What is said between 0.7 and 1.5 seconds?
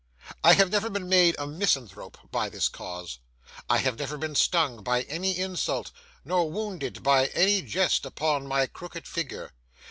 never been made a